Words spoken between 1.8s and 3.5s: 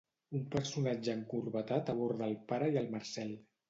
aborda el pare i el Marcel.